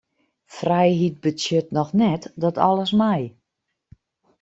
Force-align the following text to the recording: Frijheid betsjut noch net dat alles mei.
Frijheid 0.57 1.17
betsjut 1.23 1.67
noch 1.77 1.91
net 2.01 2.23
dat 2.43 2.57
alles 2.67 2.91
mei. 3.01 3.21